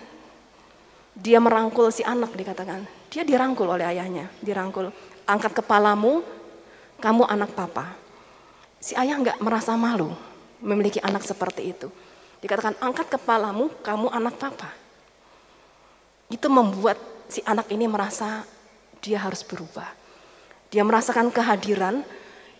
[1.15, 2.83] dia merangkul si anak dikatakan.
[3.11, 4.91] Dia dirangkul oleh ayahnya, dirangkul.
[5.23, 6.23] Angkat kepalamu,
[6.99, 7.95] kamu anak papa.
[8.79, 10.11] Si ayah nggak merasa malu
[10.59, 11.87] memiliki anak seperti itu.
[12.43, 14.69] Dikatakan angkat kepalamu, kamu anak papa.
[16.27, 16.99] Itu membuat
[17.31, 18.43] si anak ini merasa
[18.99, 19.87] dia harus berubah.
[20.69, 22.03] Dia merasakan kehadiran,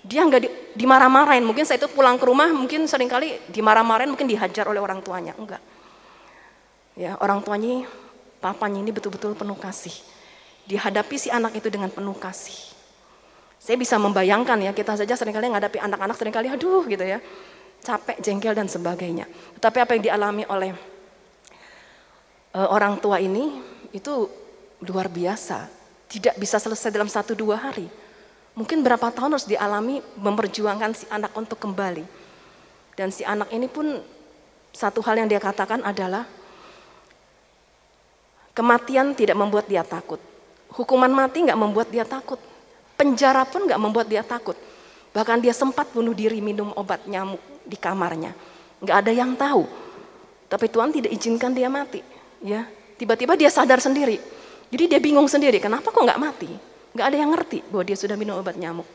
[0.06, 1.42] dia nggak di, dimarah-marahin.
[1.42, 5.34] Mungkin saya itu pulang ke rumah, mungkin sering kali dimarah-marahin, mungkin dihajar oleh orang tuanya.
[5.36, 5.62] Enggak.
[6.96, 7.90] Ya, orang tuanya,
[8.40, 9.92] papanya ini betul-betul penuh kasih
[10.66, 12.58] dihadapi si anak itu dengan penuh kasih.
[13.62, 17.18] Saya bisa membayangkan ya, kita saja sering kali menghadapi anak-anak sering kali aduh gitu ya,
[17.82, 19.26] capek, jengkel dan sebagainya.
[19.58, 20.74] Tetapi apa yang dialami oleh
[22.54, 24.30] uh, orang tua ini itu
[24.86, 25.70] luar biasa.
[26.06, 27.90] Tidak bisa selesai dalam satu dua hari.
[28.56, 32.08] Mungkin berapa tahun harus dialami memperjuangkan si anak untuk kembali.
[32.96, 34.00] Dan si anak ini pun
[34.72, 36.24] satu hal yang dia katakan adalah
[38.56, 40.20] kematian tidak membuat dia takut
[40.76, 42.36] Hukuman mati nggak membuat dia takut.
[43.00, 44.60] Penjara pun nggak membuat dia takut.
[45.16, 48.36] Bahkan dia sempat bunuh diri minum obat nyamuk di kamarnya.
[48.84, 49.64] Nggak ada yang tahu.
[50.52, 52.04] Tapi Tuhan tidak izinkan dia mati.
[52.44, 52.68] Ya,
[53.00, 54.20] tiba-tiba dia sadar sendiri.
[54.68, 56.52] Jadi dia bingung sendiri, kenapa kok nggak mati?
[56.96, 58.88] Nggak ada yang ngerti bahwa dia sudah minum obat nyamuk.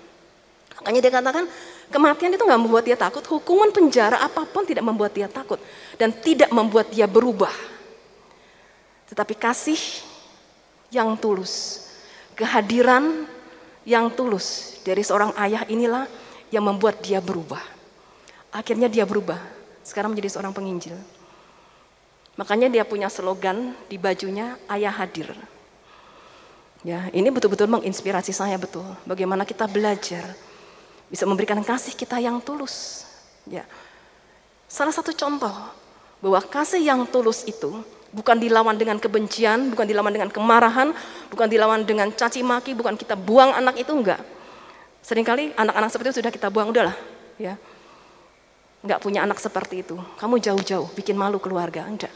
[0.81, 1.45] Makanya dia katakan
[1.93, 5.61] kematian itu nggak membuat dia takut, hukuman penjara apa pun tidak membuat dia takut
[6.01, 7.53] dan tidak membuat dia berubah.
[9.13, 9.77] Tetapi kasih
[10.89, 11.85] yang tulus.
[12.33, 13.29] Kehadiran
[13.85, 16.09] yang tulus dari seorang ayah inilah
[16.49, 17.61] yang membuat dia berubah.
[18.49, 19.37] Akhirnya dia berubah,
[19.85, 20.97] sekarang menjadi seorang penginjil.
[22.41, 25.29] Makanya dia punya slogan di bajunya, ayah hadir.
[26.81, 28.89] Ya, ini betul-betul menginspirasi saya betul.
[29.05, 30.33] Bagaimana kita belajar
[31.13, 33.05] bisa memberikan kasih kita yang tulus.
[33.45, 33.69] Ya.
[34.65, 35.53] Salah satu contoh
[36.25, 37.85] bahwa kasih yang tulus itu
[38.17, 40.97] bukan dilawan dengan kebencian, bukan dilawan dengan kemarahan,
[41.29, 44.23] bukan dilawan dengan caci maki, bukan kita buang anak itu enggak.
[45.05, 46.97] Seringkali anak-anak seperti itu sudah kita buang udahlah,
[47.37, 47.61] ya.
[48.81, 49.97] Enggak punya anak seperti itu.
[50.17, 52.13] Kamu jauh-jauh bikin malu keluarga, enggak.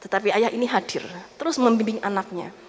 [0.00, 1.04] Tetapi ayah ini hadir,
[1.36, 2.61] terus membimbing anaknya.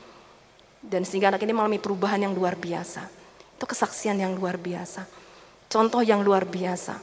[0.84, 3.08] Dan sehingga anak ini mengalami perubahan yang luar biasa.
[3.56, 5.08] Itu kesaksian yang luar biasa.
[5.72, 7.00] Contoh yang luar biasa.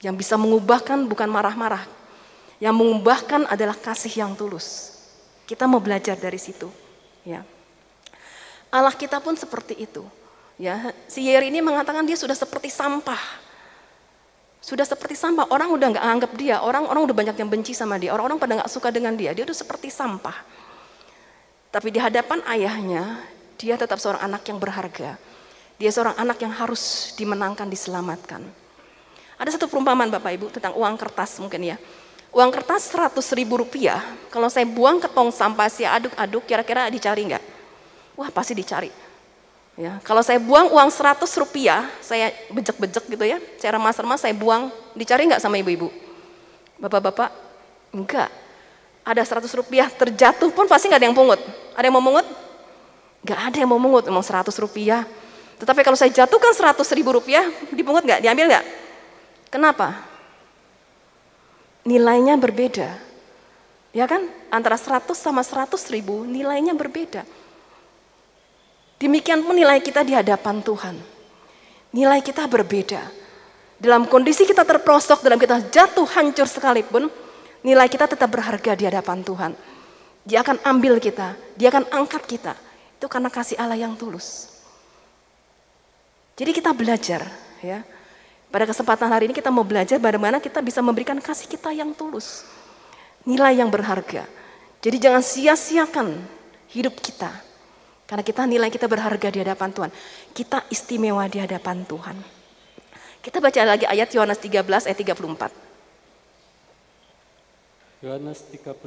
[0.00, 1.84] Yang bisa mengubahkan bukan marah-marah.
[2.56, 4.96] Yang mengubahkan adalah kasih yang tulus.
[5.44, 6.72] Kita mau belajar dari situ.
[7.22, 7.44] Ya.
[8.72, 10.06] Allah kita pun seperti itu.
[10.60, 13.18] Ya, si Yeri ini mengatakan dia sudah seperti sampah.
[14.60, 17.96] Sudah seperti sampah, orang udah nggak anggap dia, orang orang udah banyak yang benci sama
[17.96, 20.36] dia, orang-orang pada nggak suka dengan dia, dia udah seperti sampah.
[21.70, 23.22] Tapi di hadapan ayahnya,
[23.54, 25.14] dia tetap seorang anak yang berharga.
[25.78, 28.42] Dia seorang anak yang harus dimenangkan, diselamatkan.
[29.40, 31.76] Ada satu perumpamaan Bapak Ibu tentang uang kertas mungkin ya.
[32.30, 37.26] Uang kertas 100 ribu rupiah, kalau saya buang ke tong sampah, saya aduk-aduk, kira-kira dicari
[37.26, 37.42] nggak?
[38.14, 38.90] Wah pasti dicari.
[39.74, 44.70] Ya, kalau saya buang uang 100 rupiah, saya bejek-bejek gitu ya, saya remas-remas, saya buang,
[44.94, 45.90] dicari nggak sama ibu-ibu?
[46.78, 47.30] Bapak-bapak?
[47.96, 48.30] Enggak.
[49.10, 51.42] Ada 100 rupiah terjatuh pun pasti nggak ada yang pungut.
[51.74, 52.26] Ada yang mau mungut?
[53.26, 55.02] Nggak ada yang mau mungut, emang 100 rupiah.
[55.58, 57.42] Tetapi kalau saya jatuhkan 100 ribu rupiah,
[57.74, 58.22] dipungut nggak?
[58.22, 58.64] Diambil nggak?
[59.50, 60.06] Kenapa?
[61.82, 62.94] Nilainya berbeda.
[63.90, 64.30] Ya kan?
[64.46, 67.26] Antara 100 sama 100 ribu nilainya berbeda.
[69.02, 70.94] Demikian pun nilai kita di hadapan Tuhan.
[71.90, 73.02] Nilai kita berbeda.
[73.80, 77.10] Dalam kondisi kita terprosok, dalam kita jatuh hancur sekalipun,
[77.60, 79.52] nilai kita tetap berharga di hadapan Tuhan.
[80.24, 82.52] Dia akan ambil kita, dia akan angkat kita.
[83.00, 84.52] Itu karena kasih Allah yang tulus.
[86.36, 87.24] Jadi kita belajar
[87.64, 87.84] ya.
[88.50, 92.44] Pada kesempatan hari ini kita mau belajar bagaimana kita bisa memberikan kasih kita yang tulus.
[93.24, 94.26] Nilai yang berharga.
[94.80, 96.08] Jadi jangan sia-siakan
[96.72, 97.30] hidup kita.
[98.10, 99.90] Karena kita nilai kita berharga di hadapan Tuhan.
[100.34, 102.16] Kita istimewa di hadapan Tuhan.
[103.20, 105.69] Kita baca lagi ayat Yohanes 13 ayat 34.
[108.00, 108.80] Yohanes 13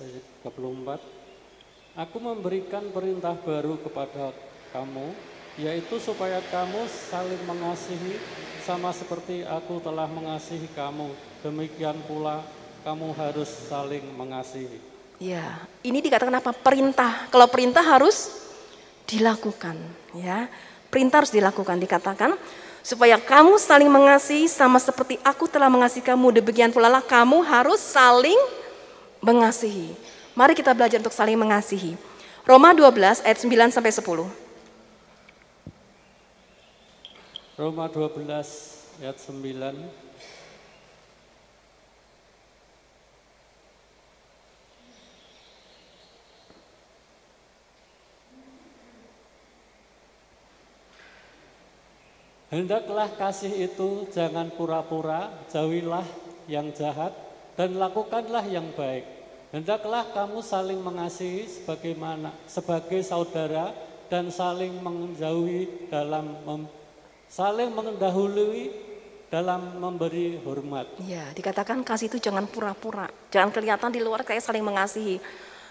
[0.00, 4.32] ayat 34 Aku memberikan perintah baru kepada
[4.72, 5.12] kamu
[5.60, 8.16] yaitu supaya kamu saling mengasihi
[8.64, 11.12] sama seperti aku telah mengasihi kamu
[11.44, 12.40] demikian pula
[12.82, 14.80] kamu harus saling mengasihi.
[15.22, 16.50] Ya, ini dikatakan apa?
[16.56, 17.28] Perintah.
[17.28, 18.32] Kalau perintah harus
[19.06, 19.76] dilakukan,
[20.16, 20.48] ya.
[20.88, 22.34] Perintah harus dilakukan dikatakan
[22.84, 27.80] supaya kamu saling mengasihi sama seperti aku telah mengasihi kamu demikian pula lah kamu harus
[27.80, 28.36] saling
[29.24, 29.96] mengasihi.
[30.36, 31.96] Mari kita belajar untuk saling mengasihi.
[32.44, 34.28] Roma 12 ayat 9 sampai 10.
[37.56, 38.20] Roma 12
[39.00, 40.03] ayat 9
[52.54, 56.06] Hendaklah kasih itu jangan pura-pura, jauhilah
[56.46, 57.10] yang jahat,
[57.58, 59.02] dan lakukanlah yang baik.
[59.50, 63.74] Hendaklah kamu saling mengasihi sebagaimana sebagai saudara
[64.06, 66.70] dan saling menjauhi dalam mem,
[67.26, 68.70] saling mendahului
[69.34, 70.86] dalam memberi hormat.
[71.02, 75.18] Ya, dikatakan kasih itu jangan pura-pura, jangan kelihatan di luar kayak saling mengasihi,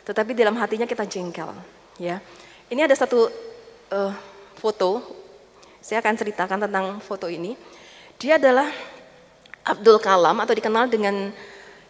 [0.03, 1.47] tetapi dalam hatinya kita jengkel.
[1.95, 2.19] Ya,
[2.67, 3.31] ini ada satu
[3.87, 4.11] uh,
[4.59, 5.22] foto
[5.83, 7.59] saya akan ceritakan tentang foto ini.
[8.15, 8.71] Dia adalah
[9.67, 11.35] Abdul Kalam atau dikenal dengan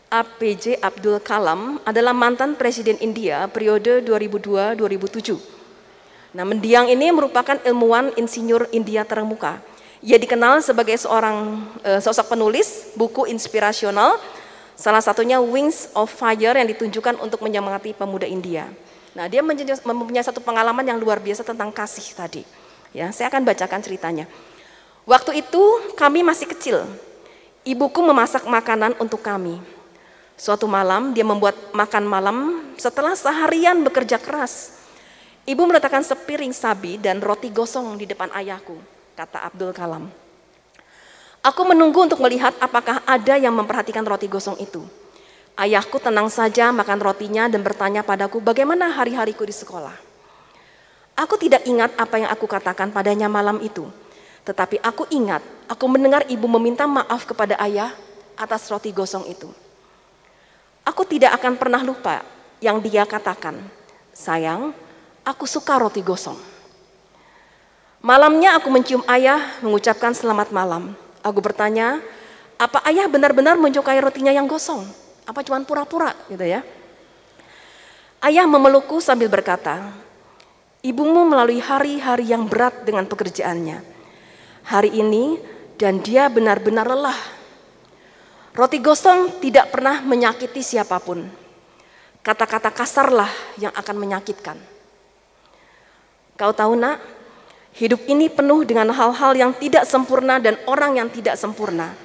[0.09, 5.37] APJ Abdul Kalam adalah mantan presiden India periode 2002-2007.
[6.33, 9.61] Nah, mendiang ini merupakan ilmuwan insinyur India terkemuka.
[10.01, 14.17] Ia dikenal sebagai seorang e, sosok penulis buku inspirasional,
[14.73, 18.65] salah satunya Wings of Fire yang ditunjukkan untuk menyemangati pemuda India.
[19.13, 22.62] Nah, dia mempunyai satu pengalaman yang luar biasa tentang kasih tadi.
[22.93, 24.29] Ya, saya akan bacakan ceritanya.
[25.03, 25.63] Waktu itu
[25.97, 26.85] kami masih kecil.
[27.65, 29.59] Ibuku memasak makanan untuk kami.
[30.37, 32.37] Suatu malam dia membuat makan malam
[32.77, 34.79] setelah seharian bekerja keras.
[35.43, 38.79] Ibu meletakkan sepiring sabi dan roti gosong di depan ayahku,
[39.19, 40.07] kata Abdul Kalam.
[41.43, 44.79] Aku menunggu untuk melihat apakah ada yang memperhatikan roti gosong itu.
[45.59, 50.12] Ayahku tenang saja makan rotinya dan bertanya padaku bagaimana hari-hariku di sekolah.
[51.13, 53.85] Aku tidak ingat apa yang aku katakan padanya malam itu.
[54.43, 57.93] Tetapi aku ingat, aku mendengar ibu meminta maaf kepada ayah
[58.35, 59.47] atas roti gosong itu.
[60.83, 62.25] Aku tidak akan pernah lupa
[62.59, 63.55] yang dia katakan,
[64.11, 64.75] sayang,
[65.23, 66.35] aku suka roti gosong.
[68.03, 70.91] Malamnya aku mencium ayah mengucapkan selamat malam.
[71.23, 72.03] Aku bertanya,
[72.59, 74.83] apa ayah benar-benar menyukai rotinya yang gosong?
[75.23, 76.67] Apa cuma pura-pura gitu ya?
[78.19, 79.95] Ayah memelukku sambil berkata,
[80.83, 83.79] ibumu melalui hari-hari yang berat dengan pekerjaannya.
[84.67, 85.39] Hari ini
[85.79, 87.17] dan dia benar-benar lelah.
[88.53, 91.25] Roti gosong tidak pernah menyakiti siapa pun.
[92.21, 94.59] Kata-kata kasarlah yang akan menyakitkan.
[96.37, 97.01] Kau tahu nak,
[97.75, 101.95] hidup ini penuh dengan hal-hal yang tidak sempurna dan orang yang tidak sempurna.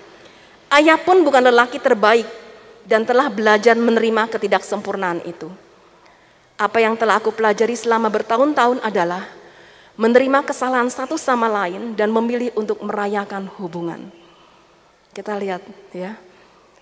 [0.73, 2.27] Ayah pun bukan lelaki terbaik
[2.89, 5.68] dan telah belajar menerima ketidaksempurnaan itu.
[6.59, 9.31] Apa yang telah aku pelajari selama bertahun-tahun adalah
[9.95, 14.11] menerima kesalahan satu sama lain dan memilih untuk merayakan hubungan.
[15.15, 15.63] Kita lihat
[15.95, 16.19] ya,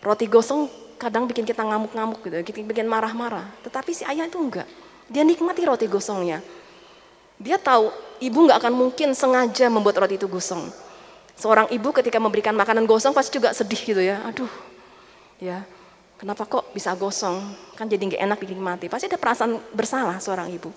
[0.00, 3.52] roti gosong kadang bikin kita ngamuk-ngamuk gitu, bikin, marah-marah.
[3.68, 4.64] Tetapi si ayah itu enggak,
[5.12, 6.40] dia nikmati roti gosongnya.
[7.36, 7.92] Dia tahu
[8.24, 10.72] ibu nggak akan mungkin sengaja membuat roti itu gosong.
[11.36, 14.24] Seorang ibu ketika memberikan makanan gosong pasti juga sedih gitu ya.
[14.24, 14.48] Aduh,
[15.36, 15.68] ya
[16.20, 17.40] kenapa kok bisa gosong?
[17.76, 18.86] Kan jadi nggak enak dinikmati.
[18.88, 20.72] Pasti ada perasaan bersalah seorang ibu.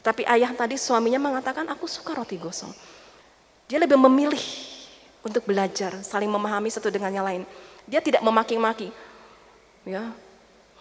[0.00, 2.70] Tetapi ayah tadi suaminya mengatakan aku suka roti gosong.
[3.64, 4.44] Dia lebih memilih
[5.24, 7.42] untuk belajar, saling memahami satu dengan yang lain.
[7.88, 8.92] Dia tidak memaki-maki.
[9.88, 10.12] Ya,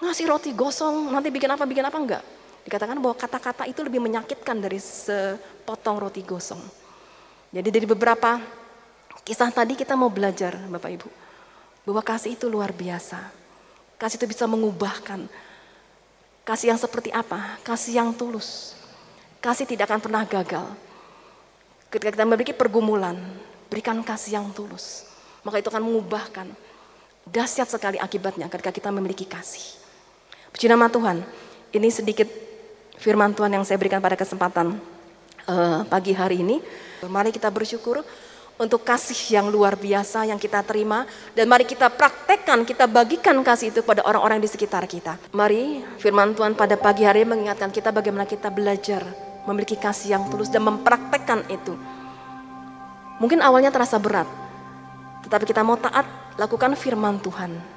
[0.04, 2.24] ngasih roti gosong, nanti bikin apa, bikin apa enggak.
[2.68, 6.60] Dikatakan bahwa kata-kata itu lebih menyakitkan dari sepotong roti gosong.
[7.52, 8.40] Jadi dari beberapa
[9.24, 11.10] kisah tadi kita mau belajar Bapak Ibu.
[11.88, 13.43] Bahwa kasih itu luar biasa.
[13.98, 15.26] Kasih itu bisa mengubahkan.
[16.44, 17.58] Kasih yang seperti apa?
[17.64, 18.76] Kasih yang tulus.
[19.40, 20.68] Kasih tidak akan pernah gagal.
[21.88, 23.16] Ketika kita memiliki pergumulan,
[23.72, 25.08] berikan kasih yang tulus.
[25.44, 26.48] Maka itu akan mengubahkan.
[27.24, 29.80] Dahsyat sekali akibatnya ketika kita memiliki kasih.
[30.52, 31.24] Puji nama Tuhan.
[31.72, 32.28] Ini sedikit
[33.00, 34.76] firman Tuhan yang saya berikan pada kesempatan
[35.48, 36.60] uh, pagi hari ini.
[37.04, 38.04] Mari kita bersyukur
[38.62, 43.74] untuk kasih yang luar biasa yang kita terima dan mari kita praktekkan, kita bagikan kasih
[43.74, 45.18] itu pada orang-orang di sekitar kita.
[45.34, 49.02] Mari firman Tuhan pada pagi hari mengingatkan kita bagaimana kita belajar
[49.50, 51.74] memiliki kasih yang tulus dan mempraktekkan itu.
[53.18, 54.28] Mungkin awalnya terasa berat,
[55.26, 56.06] tetapi kita mau taat,
[56.38, 57.74] lakukan firman Tuhan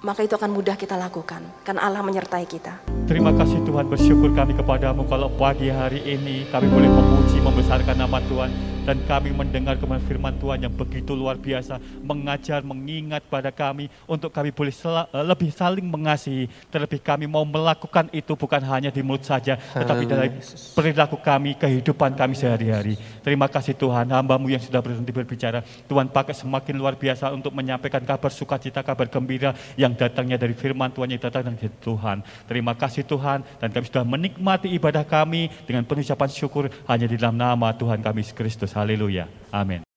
[0.00, 2.80] maka itu akan mudah kita lakukan karena Allah menyertai kita.
[3.04, 8.16] Terima kasih Tuhan bersyukur kami kepadamu kalau pagi hari ini kami boleh memuji membesarkan nama
[8.24, 8.50] Tuhan
[8.88, 14.32] dan kami mendengar kebenaran firman Tuhan yang begitu luar biasa mengajar mengingat pada kami untuk
[14.32, 19.28] kami boleh eh, lebih saling mengasihi terlebih kami mau melakukan itu bukan hanya di mulut
[19.28, 20.32] saja tetapi dari
[20.72, 22.96] perilaku kami kehidupan kami sehari-hari.
[23.20, 28.00] Terima kasih Tuhan hambamu yang sudah berhenti berbicara Tuhan pakai semakin luar biasa untuk menyampaikan
[28.00, 32.22] kabar sukacita kabar gembira yang yang datangnya dari firman Tuhan yang datang dari Tuhan.
[32.46, 37.18] Terima kasih Tuhan dan kami sudah menikmati ibadah kami dengan penuh ucapan syukur hanya di
[37.18, 38.69] dalam nama Tuhan kami Kristus.
[38.74, 39.28] Haleluya.
[39.52, 39.89] Amin.